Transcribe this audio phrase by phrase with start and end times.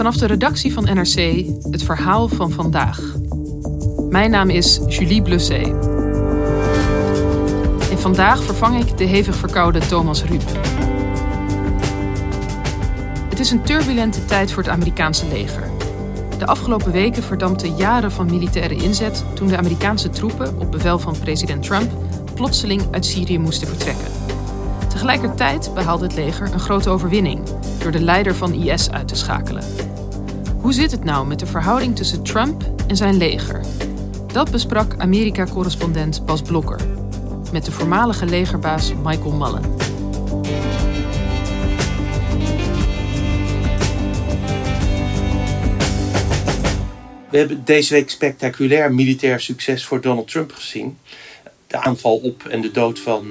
[0.00, 3.00] Vanaf de redactie van NRC het verhaal van vandaag.
[4.08, 5.68] Mijn naam is Julie Blusset.
[7.90, 10.42] En vandaag vervang ik de hevig verkoude Thomas Ruip.
[13.28, 15.70] Het is een turbulente tijd voor het Amerikaanse leger.
[16.38, 21.18] De afgelopen weken verdampten jaren van militaire inzet toen de Amerikaanse troepen op bevel van
[21.18, 21.90] president Trump
[22.34, 24.08] plotseling uit Syrië moesten vertrekken.
[24.88, 27.40] Tegelijkertijd behaalde het leger een grote overwinning
[27.82, 29.64] door de leider van IS uit te schakelen.
[30.60, 33.60] Hoe zit het nou met de verhouding tussen Trump en zijn leger?
[34.32, 36.80] Dat besprak Amerika-correspondent Bas Blokker
[37.52, 39.62] met de voormalige legerbaas Michael Mullen.
[47.30, 50.98] We hebben deze week spectaculair militair succes voor Donald Trump gezien.
[51.66, 53.26] De aanval op en de dood van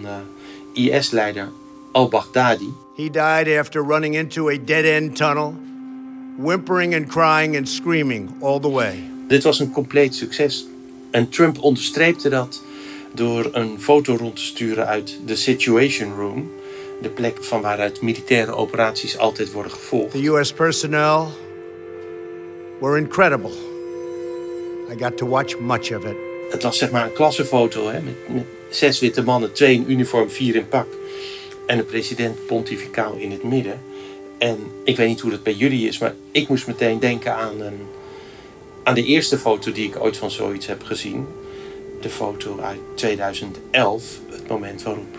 [0.76, 1.50] uh, IS-leider
[1.92, 2.74] al-Baghdadi.
[2.96, 5.54] He died after running into a dead-end tunnel,
[6.40, 9.04] whimpering and crying and screaming all the way.
[9.28, 10.66] Dit was een compleet succes.
[11.12, 12.64] En Trump onderstreepte dat
[13.14, 16.52] door een foto rond te sturen uit de Situation Room,
[17.02, 20.12] de plek van waaruit militaire operaties altijd worden gevolgd.
[20.12, 21.32] The US personnel
[22.80, 23.52] were incredible.
[24.92, 26.16] I got to watch much of it.
[26.52, 30.30] Het was zeg maar een klassenfoto hè, met, met zes witte mannen, twee in uniform,
[30.30, 30.88] vier in pak.
[31.66, 33.82] En de president pontificaal in het midden.
[34.40, 37.62] En ik weet niet hoe dat bij jullie is, maar ik moest meteen denken aan,
[37.62, 37.80] een,
[38.84, 41.28] aan de eerste foto die ik ooit van zoiets heb gezien.
[42.02, 45.18] De foto uit 2011, het moment waarop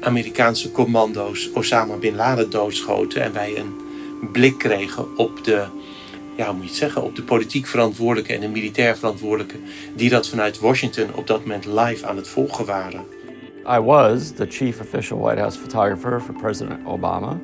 [0.00, 3.22] Amerikaanse commando's Osama Bin Laden doodschoten.
[3.22, 3.76] En wij een
[4.32, 5.64] blik kregen op de
[6.36, 9.56] ja, moet je zeggen, op de politiek verantwoordelijke en de militair verantwoordelijke
[9.94, 13.04] die dat vanuit Washington op dat moment live aan het volgen waren.
[13.68, 17.38] I was the chief official White House photographer for President Obama.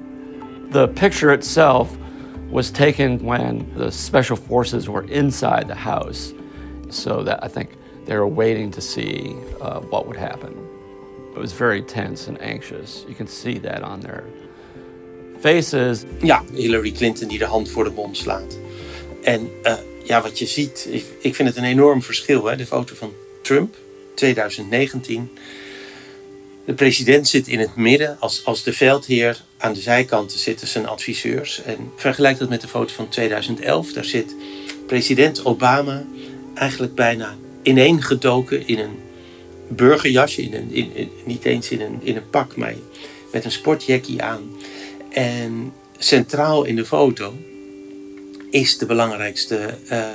[0.73, 1.97] The picture itself
[2.51, 6.33] was taken when the special forces were inside the house,
[6.89, 10.53] so that I think they were waiting to see uh, what would happen.
[11.35, 13.05] It was very tense and anxious.
[13.07, 14.25] You can see that on their
[15.41, 16.07] faces.
[16.23, 18.59] Ja, Hillary Clinton die de hand voor de mond slaat.
[19.23, 19.75] En uh,
[20.05, 22.45] ja, wat je ziet, ik, ik, vind het een enorm verschil.
[22.45, 22.57] Hè?
[22.57, 23.13] De foto van
[23.43, 23.77] Trump,
[24.15, 25.31] 2019.
[26.65, 29.43] De president zit in het midden als, als de veldheer.
[29.59, 31.63] Aan de zijkanten zitten zijn adviseurs.
[31.63, 33.93] En vergelijk dat met de foto van 2011.
[33.93, 34.35] Daar zit
[34.87, 36.05] president Obama
[36.55, 38.99] eigenlijk bijna ineengedoken in een
[39.69, 40.43] burgerjasje.
[40.43, 42.75] In in, niet eens in een, in een pak, maar
[43.33, 44.51] met een sportjackie aan.
[45.11, 47.35] En centraal in de foto
[48.51, 50.07] is de belangrijkste uh,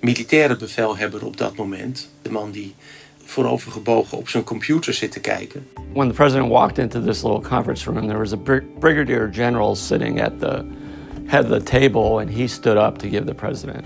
[0.00, 2.08] militaire bevelhebber op dat moment.
[2.22, 2.74] De man die
[3.32, 5.66] voorovergebogen op zijn computer zit te kijken.
[5.92, 10.20] When the president walked into this little conference room, there was a brigadier general sitting
[10.22, 10.64] at the
[11.26, 13.84] head of the table, and he stood up to give the president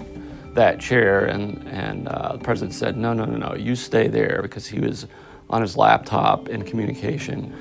[0.55, 1.27] that chair.
[1.27, 4.81] And, and uh, the president said, No, no, no, no, you stay there because he
[4.81, 5.07] was
[5.49, 7.53] on his laptop in communication.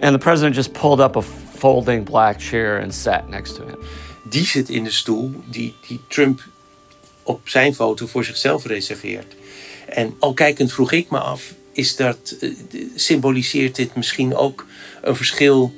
[0.00, 3.78] And the president just pulled up a folding black chair and sat next to him.
[4.28, 6.40] Die zit in de stoel die, die Trump
[7.22, 9.34] op zijn foto voor zichzelf reserveert.
[9.88, 12.54] En al kijkend vroeg ik me af, is dat, uh,
[12.94, 14.66] symboliseert dit misschien ook
[15.02, 15.74] een verschil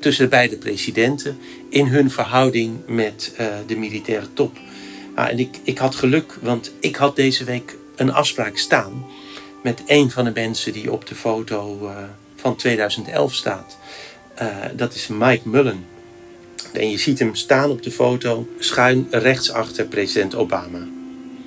[0.00, 1.38] tussen de beide presidenten
[1.68, 4.58] in hun verhouding met uh, de militaire top?
[5.14, 9.06] Ah, en ik, ik had geluk, want ik had deze week een afspraak staan
[9.62, 11.96] met een van de mensen die op de foto uh,
[12.36, 13.78] van 2011 staat.
[14.76, 15.84] dat is Mike Mullen.
[16.72, 20.88] En je ziet hem staan op de foto schuin rechts achter president Obama.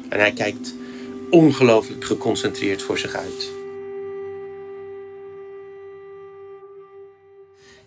[0.09, 0.73] En hij kijkt
[1.29, 3.56] ongelooflijk geconcentreerd voor zich uit.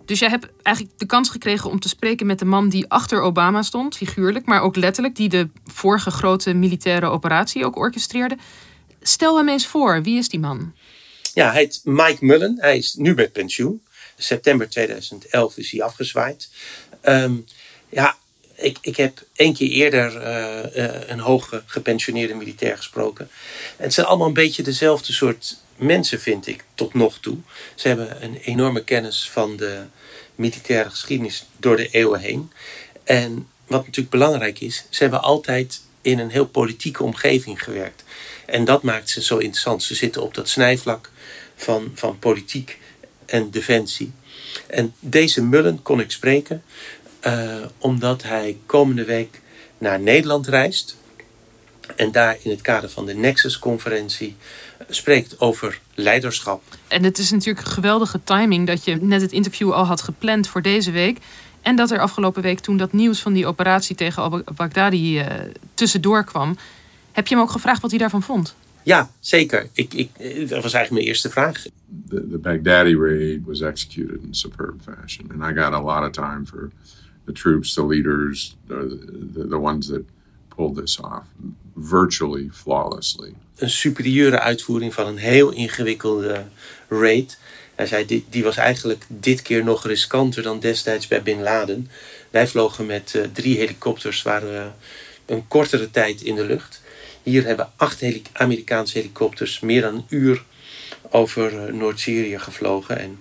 [0.05, 3.21] Dus jij hebt eigenlijk de kans gekregen om te spreken met de man die achter
[3.21, 8.37] Obama stond, figuurlijk, maar ook letterlijk, die de vorige grote militaire operatie ook orchestreerde.
[9.03, 10.73] Stel hem eens voor, wie is die man?
[11.35, 12.57] Ja, hij heet Mike Mullen.
[12.61, 13.83] Hij is nu met pensioen.
[14.17, 16.49] September 2011 is hij afgezwaaid.
[17.03, 17.45] Um,
[17.89, 18.17] ja,
[18.61, 23.31] ik, ik heb één keer eerder uh, uh, een hoge gepensioneerde militair gesproken.
[23.77, 27.37] En het zijn allemaal een beetje dezelfde soort mensen, vind ik, tot nog toe.
[27.75, 29.83] Ze hebben een enorme kennis van de
[30.35, 32.53] militaire geschiedenis door de eeuwen heen.
[33.05, 38.05] En wat natuurlijk belangrijk is, ze hebben altijd in een heel politieke omgeving gewerkt.
[38.47, 39.83] En dat maakt ze zo interessant.
[39.83, 41.11] Ze zitten op dat snijvlak
[41.57, 42.79] van, van politiek
[43.27, 44.13] en defensie.
[44.67, 46.63] En deze Mullen kon ik spreken
[47.27, 49.41] uh, omdat hij komende week
[49.79, 50.97] naar Nederland reist.
[51.97, 54.37] En daar in het kader van de Nexus-conferentie
[54.89, 56.63] spreekt over leiderschap.
[56.89, 60.49] En het is natuurlijk een geweldige timing dat je net het interview al had gepland
[60.49, 61.19] voor deze week.
[61.63, 65.27] En dat er afgelopen week toen dat nieuws van die operatie tegen al-Baghdadi uh,
[65.75, 66.57] tussendoor kwam.
[67.13, 68.55] Heb je hem ook gevraagd wat hij daarvan vond?
[68.83, 69.69] Ja, zeker.
[69.73, 70.11] Ik, ik,
[70.49, 71.63] dat was eigenlijk mijn eerste vraag.
[72.09, 75.31] The, the Baghdadi raid was executed in superb fashion.
[75.31, 76.71] And I got a lot of time for
[77.33, 80.05] the troops, the leaders, the, the, ones that
[80.49, 81.25] pulled this off.
[81.75, 83.35] Virtually flawlessly.
[83.57, 86.45] Een superieure uitvoering van een heel ingewikkelde
[86.89, 87.39] raid.
[87.75, 91.91] Hij zei, die, was eigenlijk dit keer nog riskanter dan destijds bij Bin Laden.
[92.31, 94.71] Wij vlogen met uh, drie helikopters, waren we
[95.35, 96.83] een kortere tijd in de lucht.
[97.23, 100.45] Hier hebben acht Amerikaanse helikopters meer dan een uur
[101.11, 102.99] over uh, Noord-Syrië gevlogen.
[102.99, 103.19] En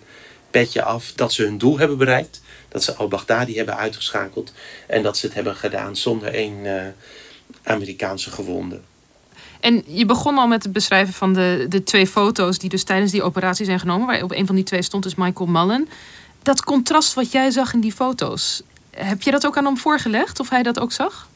[0.51, 2.41] petje af dat ze hun doel hebben bereikt.
[2.69, 4.53] Dat ze al-Baghdadi hebben uitgeschakeld.
[4.87, 6.81] En dat ze het hebben gedaan zonder één uh,
[7.63, 8.79] Amerikaanse gewonde.
[9.59, 13.11] En je begon al met het beschrijven van de, de twee foto's die dus tijdens
[13.11, 14.07] die operatie zijn genomen.
[14.07, 15.89] Waar op een van die twee stond dus Michael Mullen.
[16.43, 20.39] Dat contrast wat jij zag in die foto's, heb je dat ook aan hem voorgelegd
[20.39, 21.27] of hij dat ook zag?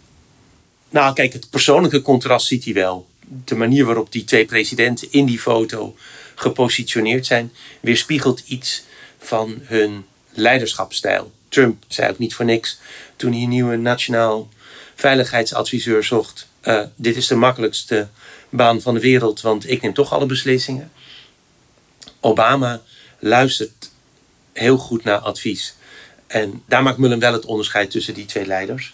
[0.90, 3.08] Nou, kijk, het persoonlijke contrast ziet hij wel.
[3.46, 5.96] De manier waarop die twee presidenten in die foto
[6.36, 8.84] gepositioneerd zijn, weerspiegelt iets
[9.18, 11.32] van hun leiderschapsstijl.
[11.50, 12.80] Trump zei ook niet voor niks
[13.16, 14.50] toen hij een nieuwe nationaal
[14.96, 16.48] veiligheidsadviseur zocht.
[16.64, 18.08] Uh, dit is de makkelijkste
[18.50, 20.92] baan van de wereld, want ik neem toch alle beslissingen.
[22.20, 22.82] Obama
[23.20, 23.92] luistert
[24.54, 25.76] heel goed naar advies.
[26.28, 28.94] En daar maakt Mullen wel het onderscheid tussen die twee leiders.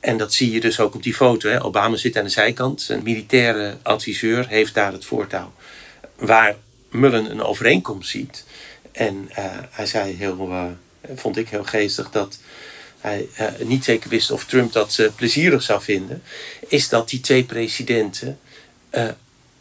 [0.00, 1.48] En dat zie je dus ook op die foto.
[1.48, 1.64] Hè.
[1.64, 2.82] Obama zit aan de zijkant.
[2.82, 5.52] Zijn militaire adviseur heeft daar het voortouw.
[6.16, 6.56] Waar
[6.90, 8.44] Mullen een overeenkomst ziet.
[8.92, 9.36] En uh,
[9.70, 10.64] hij zei heel, uh,
[11.14, 12.38] vond ik heel geestig, dat
[12.98, 16.22] hij uh, niet zeker wist of Trump dat plezierig zou vinden.
[16.68, 18.38] Is dat die twee presidenten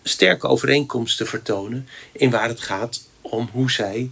[0.03, 1.87] sterke overeenkomsten vertonen.
[2.11, 4.11] In waar het gaat om hoe zij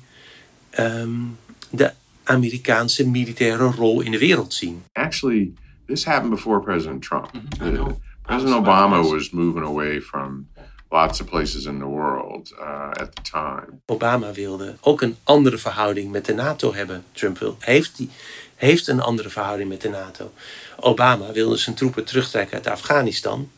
[0.79, 1.37] um,
[1.69, 1.91] de
[2.23, 4.83] Amerikaanse militaire rol in de wereld zien.
[4.93, 5.51] Actually.
[5.87, 7.31] this happened before President Trump.
[7.33, 7.95] Mm-hmm.
[8.21, 10.47] President Obama was moving away from
[10.89, 13.81] lots of places in the world uh, at the time.
[13.86, 17.04] Obama wilde ook een andere verhouding met de NATO hebben.
[17.12, 18.10] Trump wil, heeft, die,
[18.56, 20.31] heeft een andere verhouding met de NATO.
[20.80, 23.50] Obama wilde zijn troepen terugtrekken uit Afghanistan.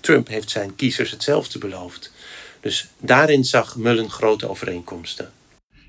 [0.00, 2.12] Trump heeft zijn kiezers hetzelfde beloofd.
[2.60, 5.32] Dus daarin zag Mullen grote overeenkomsten.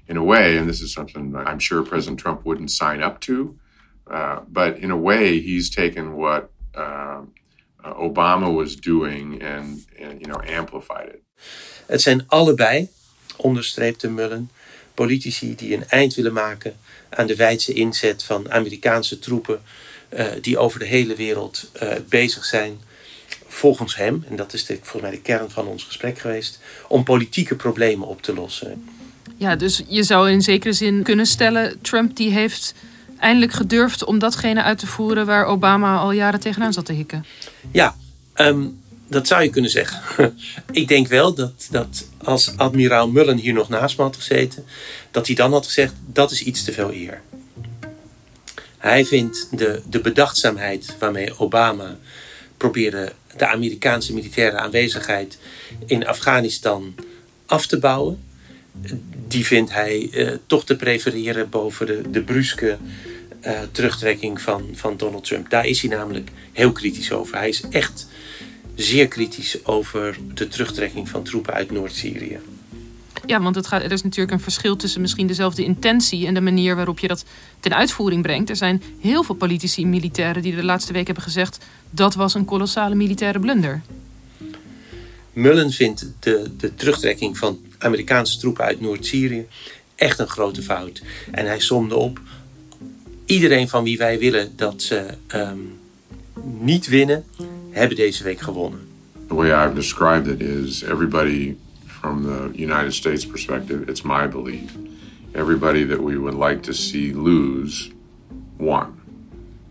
[0.06, 3.56] In a way, and this is something I'm sure President Trump wouldn't sign up to,
[4.12, 6.44] uh, but in a way, he's taken what
[6.76, 7.20] uh,
[7.94, 11.20] Obama was doing and, and you know, amplified it.
[11.86, 12.90] Het zijn allebei,
[13.38, 14.50] onderstreepte Mullen,
[14.94, 16.78] politici die een eind willen maken
[17.10, 19.62] aan de wijdse inzet van Amerikaanse troepen
[20.10, 22.80] uh, die over de hele wereld uh, bezig zijn,
[23.48, 27.04] volgens hem, en dat is de, volgens mij de kern van ons gesprek geweest, om
[27.04, 28.90] politieke problemen op te lossen.
[29.38, 32.74] Ja, dus je zou in zekere zin kunnen stellen, Trump die heeft
[33.20, 37.26] eindelijk gedurfd om datgene uit te voeren waar Obama al jaren tegenaan zat te hikken.
[37.72, 37.96] Ja,
[38.36, 40.02] um, dat zou je kunnen zeggen.
[40.72, 44.66] ik denk wel dat, dat als admiraal Mullen hier nog naast me had gezeten,
[45.12, 47.22] dat hij dan had gezegd: dat is iets te veel eer.
[48.78, 51.98] Hij vindt de, de bedachtzaamheid waarmee Obama
[52.58, 55.38] probeerde de Amerikaanse militaire aanwezigheid
[55.86, 56.96] in Afghanistan
[57.46, 58.24] af te bouwen.
[59.28, 62.78] Die vindt hij uh, toch te prefereren boven de, de bruske
[63.46, 65.50] uh, terugtrekking van, van Donald Trump.
[65.50, 67.38] Daar is hij namelijk heel kritisch over.
[67.38, 68.08] Hij is echt
[68.76, 72.40] zeer kritisch over de terugtrekking van troepen uit Noord-Syrië.
[73.26, 76.42] Ja, want het gaat, er is natuurlijk een verschil tussen misschien dezelfde intentie en de
[76.42, 77.26] manier waarop je dat
[77.60, 78.50] ten uitvoering brengt.
[78.50, 82.34] Er zijn heel veel politici en militairen die de laatste week hebben gezegd dat was
[82.34, 83.82] een kolossale militaire blunder.
[85.34, 89.46] Mullen vindt de, de terugtrekking van Amerikaanse troepen uit Noord-Syrië
[89.96, 91.02] echt een grote fout.
[91.32, 92.20] En hij somde op
[93.26, 95.06] iedereen van wie wij willen dat ze
[95.36, 95.80] um,
[96.44, 97.26] niet winnen,
[97.70, 98.80] hebben deze week gewonnen.
[99.28, 101.56] The way I've described it is everybody
[101.86, 104.72] from the United States perspective, it's my belief.
[105.32, 107.92] Everybody that we would like to see lose
[108.58, 108.94] won.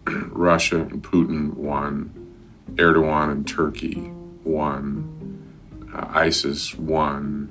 [0.32, 2.10] Russia and Putin won.
[2.74, 4.10] Erdogan and Turkey
[4.42, 5.04] won.
[5.94, 7.48] Uh, ISIS won.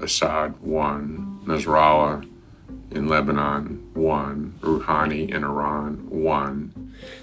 [0.00, 1.40] Assad won.
[1.46, 2.24] Nasrallah
[2.92, 4.54] in Lebanon won.
[4.60, 6.72] Rouhani in Iran won.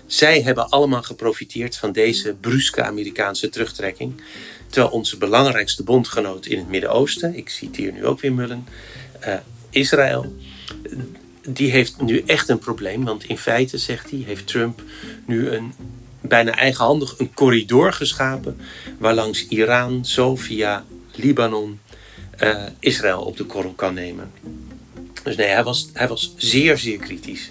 [0.05, 4.21] Zij hebben allemaal geprofiteerd van deze bruske Amerikaanse terugtrekking.
[4.67, 8.67] Terwijl onze belangrijkste bondgenoot in het Midden-Oosten, ik citeer nu ook weer Mullen,
[9.27, 9.33] uh,
[9.69, 10.35] Israël,
[11.49, 13.05] die heeft nu echt een probleem.
[13.05, 14.81] Want in feite, zegt hij, heeft Trump
[15.25, 15.73] nu een
[16.21, 18.57] bijna eigenhandig een corridor geschapen.
[18.97, 21.79] Waarlangs Iran zo via Libanon
[22.43, 24.31] uh, Israël op de korrel kan nemen.
[25.29, 27.49] Dus nee, hij was, hij was zeer, zeer kritisch.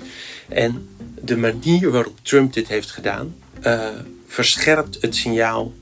[0.48, 0.88] En
[1.22, 3.34] de manier waarop Trump dit heeft gedaan,
[3.66, 3.88] uh,
[4.26, 5.72] verscherpt het signaal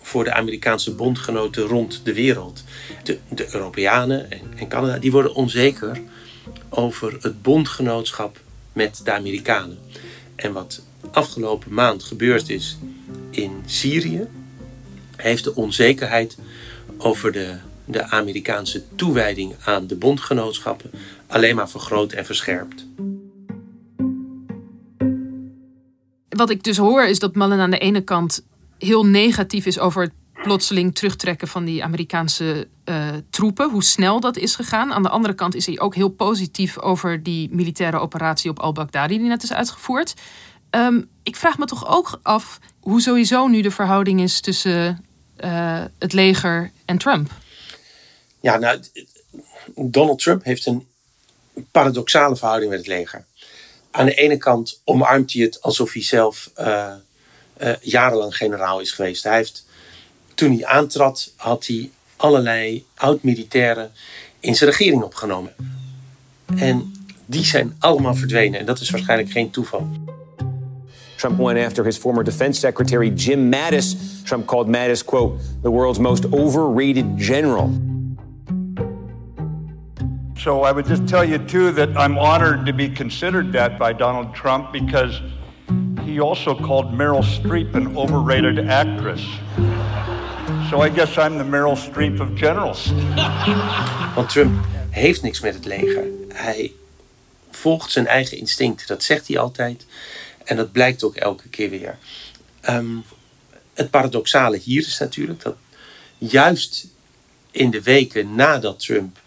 [0.00, 2.64] voor de Amerikaanse bondgenoten rond de wereld.
[3.02, 6.00] De, de Europeanen en, en Canada, die worden onzeker
[6.68, 8.40] over het bondgenootschap
[8.72, 9.78] met de Amerikanen.
[10.36, 12.78] En wat afgelopen maand gebeurd is
[13.30, 14.26] in Syrië,
[15.16, 16.36] heeft de onzekerheid
[16.98, 20.90] over de, de Amerikaanse toewijding aan de bondgenootschappen
[21.26, 22.86] alleen maar vergroot en verscherpt.
[26.28, 28.44] Wat ik dus hoor is dat Mullen aan de ene kant
[28.78, 30.12] heel negatief is over het
[30.42, 34.92] plotseling terugtrekken van die Amerikaanse uh, troepen, hoe snel dat is gegaan.
[34.92, 39.18] Aan de andere kant is hij ook heel positief over die militaire operatie op al-Baghdadi
[39.18, 40.14] die net is uitgevoerd.
[40.70, 45.04] Um, ik vraag me toch ook af hoe sowieso nu de verhouding is tussen
[45.44, 47.30] uh, het leger en Trump.
[48.40, 48.80] Ja, nou,
[49.74, 50.86] Donald Trump heeft een
[51.70, 53.24] paradoxale verhouding met het leger.
[53.90, 56.92] Aan de ene kant omarmt hij het alsof hij zelf uh,
[57.62, 59.22] uh, jarenlang generaal is geweest.
[59.22, 59.66] Hij heeft,
[60.34, 63.92] toen hij aantrad, had hij allerlei oud-militairen
[64.40, 65.52] in zijn regering opgenomen.
[66.56, 66.92] En
[67.26, 68.60] die zijn allemaal verdwenen.
[68.60, 69.88] En dat is waarschijnlijk geen toeval.
[71.16, 73.96] Trump went after his former defense secretary, Jim Mattis.
[74.24, 77.93] Trump called Mattis, quote, the world's most overrated general.
[80.44, 83.94] So I would just tell you, too, that I'm honored to be considered that by
[83.94, 85.22] Donald Trump because
[86.04, 89.22] he also called Meryl Streep an overrated actress.
[90.68, 92.92] So I guess I'm the Meryl Streep of generals.
[94.14, 96.04] Want Trump heeft niks met het leger.
[96.28, 96.72] Hij
[97.50, 98.88] volgt zijn eigen instinct.
[98.88, 99.86] Dat zegt hij altijd.
[100.44, 101.98] En dat blijkt ook elke keer weer.
[102.68, 103.04] Um,
[103.74, 105.56] het paradoxale hier is natuurlijk dat
[106.18, 106.86] juist
[107.50, 109.22] in de weken nadat Trump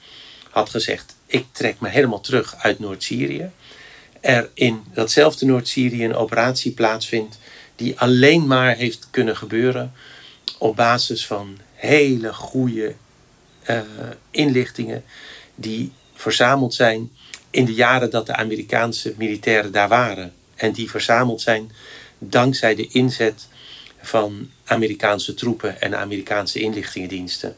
[0.57, 3.49] had gezegd: Ik trek me helemaal terug uit Noord-Syrië,
[4.21, 7.39] er in datzelfde Noord-Syrië een operatie plaatsvindt
[7.75, 9.93] die alleen maar heeft kunnen gebeuren
[10.57, 12.95] op basis van hele goede
[13.69, 13.81] uh,
[14.31, 15.03] inlichtingen
[15.55, 17.11] die verzameld zijn
[17.49, 20.33] in de jaren dat de Amerikaanse militairen daar waren.
[20.55, 21.71] En die verzameld zijn
[22.17, 23.47] dankzij de inzet
[24.01, 27.55] van Amerikaanse troepen en Amerikaanse inlichtingendiensten.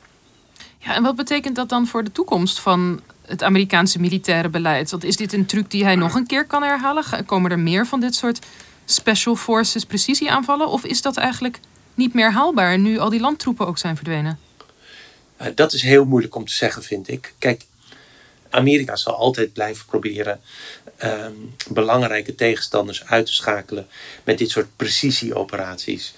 [0.79, 4.91] Ja, en wat betekent dat dan voor de toekomst van het Amerikaanse militaire beleid?
[4.91, 7.25] Want is dit een truc die hij nog een keer kan herhalen?
[7.25, 8.39] Komen er meer van dit soort
[8.85, 10.67] special forces precisieaanvallen?
[10.67, 11.59] Of is dat eigenlijk
[11.93, 14.39] niet meer haalbaar nu al die landtroepen ook zijn verdwenen?
[15.55, 17.33] Dat is heel moeilijk om te zeggen, vind ik.
[17.37, 17.65] Kijk,
[18.49, 20.39] Amerika zal altijd blijven proberen
[21.03, 23.87] um, belangrijke tegenstanders uit te schakelen
[24.23, 26.13] met dit soort precisieoperaties.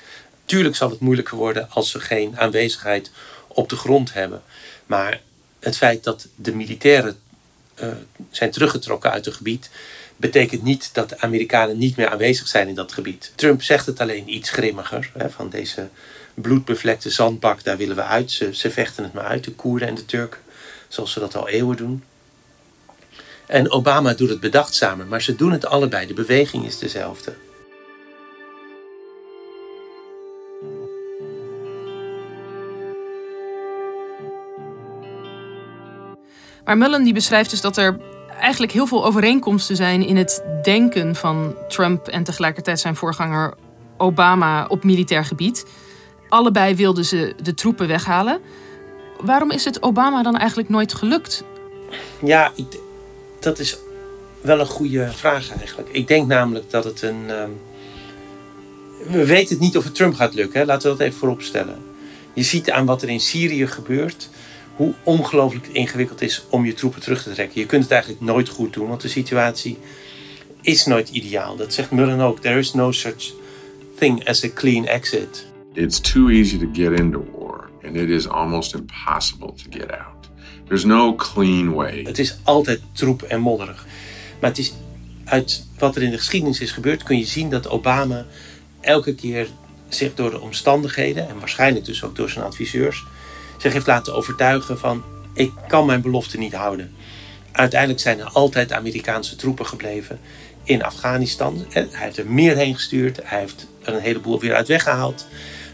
[0.45, 3.11] Tuurlijk zal het moeilijker worden als ze geen aanwezigheid
[3.53, 4.41] op de grond hebben.
[4.85, 5.21] Maar
[5.59, 7.19] het feit dat de militairen
[7.83, 7.89] uh,
[8.29, 9.69] zijn teruggetrokken uit het gebied,
[10.15, 13.31] betekent niet dat de Amerikanen niet meer aanwezig zijn in dat gebied.
[13.35, 15.11] Trump zegt het alleen iets grimmiger.
[15.17, 15.89] Hè, van deze
[16.33, 18.31] bloedbevlekte zandbak, daar willen we uit.
[18.31, 20.39] Ze, ze vechten het maar uit, de Koerden en de Turken,
[20.87, 22.03] zoals ze dat al eeuwen doen.
[23.45, 26.07] En Obama doet het bedachtzamer, maar ze doen het allebei.
[26.07, 27.33] De beweging is dezelfde.
[36.65, 37.99] Maar Mullen die beschrijft dus dat er
[38.39, 43.53] eigenlijk heel veel overeenkomsten zijn in het denken van Trump en tegelijkertijd zijn voorganger
[43.97, 45.65] Obama op militair gebied.
[46.29, 48.39] Allebei wilden ze de troepen weghalen.
[49.19, 51.43] Waarom is het Obama dan eigenlijk nooit gelukt?
[52.19, 52.51] Ja,
[53.39, 53.77] dat is
[54.41, 55.89] wel een goede vraag eigenlijk.
[55.91, 57.29] Ik denk namelijk dat het een.
[57.29, 57.59] Um,
[59.09, 61.77] we weten het niet of het Trump gaat lukken, laten we dat even voorop stellen.
[62.33, 64.29] Je ziet aan wat er in Syrië gebeurt,
[64.75, 67.61] hoe ongelooflijk ingewikkeld is om je troepen terug te trekken.
[67.61, 69.77] Je kunt het eigenlijk nooit goed doen, want de situatie
[70.61, 71.55] is nooit ideaal.
[71.55, 72.39] Dat zegt Mullen ook.
[72.39, 73.33] There is no such
[73.97, 75.45] thing as a clean exit.
[75.73, 80.29] It's too easy to get into war, and it is almost impossible to get out.
[80.67, 82.03] There's no clean way.
[82.03, 83.85] Het is altijd troep en modderig.
[84.39, 84.73] Maar het is
[85.25, 88.25] uit wat er in de geschiedenis is gebeurd, kun je zien dat Obama
[88.79, 89.47] elke keer
[89.89, 93.05] zich door de omstandigheden, en waarschijnlijk dus ook door zijn adviseurs,
[93.61, 95.03] zich heeft laten overtuigen van
[95.33, 96.95] ik kan mijn belofte niet houden.
[97.51, 100.19] Uiteindelijk zijn er altijd Amerikaanse troepen gebleven
[100.63, 101.65] in Afghanistan.
[101.69, 103.19] Hij heeft er meer heen gestuurd.
[103.23, 105.25] Hij heeft er een heleboel weer uit weggehaald.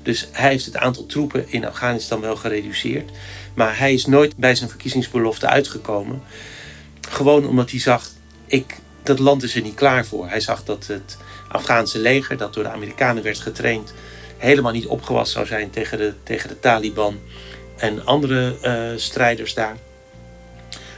[0.04, 3.12] Dus hij heeft het aantal troepen in Afghanistan wel gereduceerd.
[3.54, 6.22] Maar hij is nooit bij zijn verkiezingsbelofte uitgekomen.
[7.10, 8.10] Gewoon omdat hij zag,
[8.46, 10.30] ik, dat land is er niet klaar voor.
[10.30, 11.18] Hij zag dat het
[11.48, 13.94] Afghaanse leger, dat door de Amerikanen werd getraind,
[14.38, 17.20] helemaal niet opgewassen zou zijn tegen de, tegen de Taliban
[17.78, 19.78] en andere uh, strijders daar.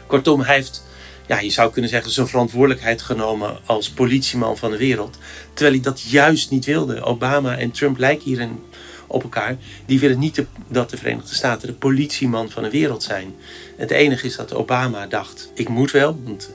[0.07, 0.83] Kortom, hij heeft,
[1.27, 5.17] ja, je zou kunnen zeggen, zijn verantwoordelijkheid genomen als politieman van de wereld.
[5.53, 7.01] Terwijl hij dat juist niet wilde.
[7.01, 8.63] Obama en Trump lijken hierin
[9.07, 9.57] op elkaar.
[9.85, 13.35] Die willen niet dat de Verenigde Staten de politieman van de wereld zijn.
[13.77, 16.49] Het enige is dat Obama dacht, ik moet wel, want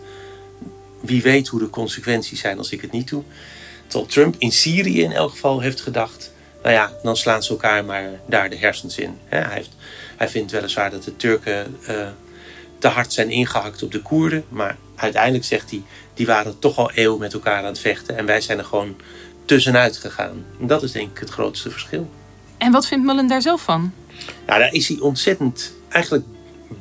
[1.00, 3.22] wie weet hoe de consequenties zijn als ik het niet doe.
[3.86, 7.84] Terwijl Trump in Syrië in elk geval heeft gedacht, nou ja, dan slaan ze elkaar
[7.84, 9.18] maar daar de hersens in.
[9.24, 9.70] Hij, heeft,
[10.16, 12.06] hij vindt weliswaar dat de Turken uh,
[12.78, 15.82] te hard zijn ingehakt op de Koerden, maar uiteindelijk zegt hij,
[16.14, 18.96] die waren toch al eeuwen met elkaar aan het vechten en wij zijn er gewoon
[19.44, 20.44] tussenuit gegaan.
[20.60, 22.10] En dat is denk ik het grootste verschil.
[22.58, 23.92] En wat vindt Mullen daar zelf van?
[24.46, 26.24] Nou, daar is hij ontzettend eigenlijk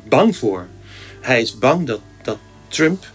[0.10, 0.68] bang voor.
[1.22, 2.38] Hij is bang dat, dat
[2.68, 3.06] Trump,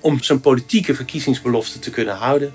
[0.00, 2.54] om zijn politieke verkiezingsbelofte te kunnen houden,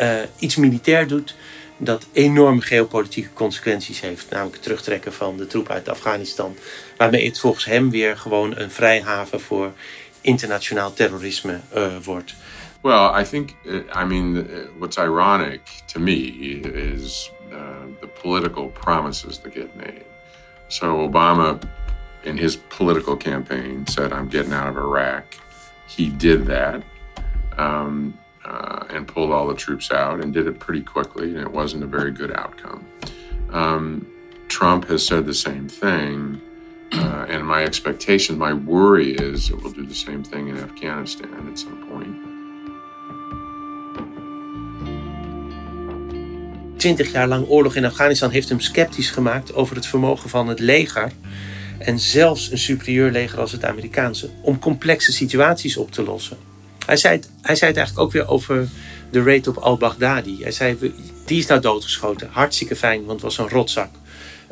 [0.00, 1.34] uh, iets militair doet
[1.76, 4.30] dat enorme geopolitieke consequenties heeft.
[4.30, 6.56] Namelijk het terugtrekken van de troepen uit Afghanistan.
[6.96, 9.72] Waarmee het volgens hem weer gewoon een vrijhaven voor
[10.20, 12.34] internationaal terrorisme uh, wordt.
[12.80, 14.46] Well, I think, uh, I mean,
[14.78, 16.14] what's ironic to me
[16.72, 20.04] is Uh, the political promises that get made.
[20.68, 21.58] So Obama,
[22.22, 25.22] in his political campaign, said, "I'm getting out of Iraq."
[25.86, 26.82] He did that.
[27.56, 31.50] Um, uh, and pulled all the troops out and did it pretty quickly, and it
[31.50, 32.86] wasn't a very good outcome.
[33.50, 34.06] Um,
[34.48, 36.40] Trump has said the same thing,
[36.92, 41.48] uh, and my expectation, my worry is it will do the same thing in Afghanistan
[41.50, 42.16] at some point.
[46.76, 50.60] 20 jaar lang oorlog in Afghanistan heeft hem sceptisch gemaakt over het vermogen van het
[50.60, 51.12] leger.
[51.78, 54.30] En zelfs een superieur leger als het Amerikaanse.
[54.42, 56.36] om complexe situaties op te lossen.
[56.86, 58.68] Hij zei het, hij zei het eigenlijk ook weer over
[59.10, 60.42] de raid op al-Baghdadi.
[60.42, 60.92] Hij zei:
[61.24, 62.28] die is nou doodgeschoten.
[62.30, 63.90] Hartstikke fijn, want het was een rotzak.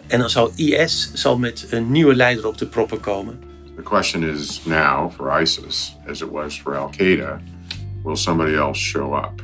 [0.07, 3.39] En dan zal IS zal met een nieuwe leider op de proppen komen.
[3.77, 7.41] The question is now for ISIS, as it was for Al Qaeda,
[8.03, 9.43] will somebody else show up?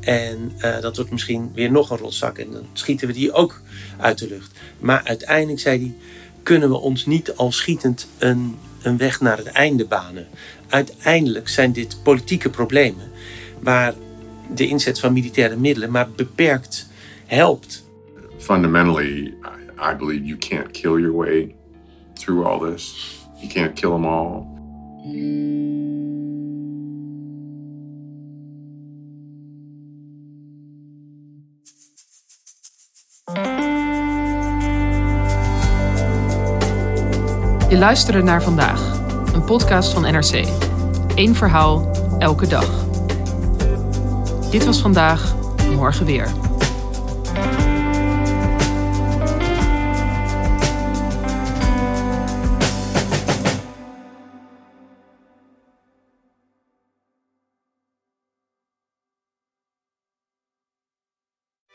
[0.00, 2.38] En uh, dat wordt misschien weer nog een rotzak.
[2.38, 3.60] En dan schieten we die ook
[3.98, 4.58] uit de lucht.
[4.78, 5.94] Maar uiteindelijk, zei hij,
[6.42, 10.26] kunnen we ons niet al schietend een, een weg naar het einde banen.
[10.68, 13.10] Uiteindelijk zijn dit politieke problemen.
[13.60, 13.94] Waar
[14.54, 16.88] de inzet van militaire middelen maar beperkt
[17.26, 17.84] helpt.
[18.38, 19.34] Fundamentally,
[19.78, 21.54] I believe you can't kill your way
[22.14, 22.94] through all this.
[23.36, 24.46] You can't kill them all.
[37.72, 39.00] Je luisterde naar vandaag,
[39.34, 40.48] een podcast van NRC.
[41.14, 42.84] Eén verhaal, elke dag.
[44.50, 45.34] Dit was vandaag,
[45.70, 46.28] morgen weer.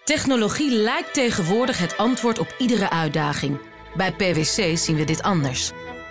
[0.03, 3.59] Technologie lijkt tegenwoordig het antwoord op iedere uitdaging.
[3.95, 5.73] Bij PwC zien we dit anders.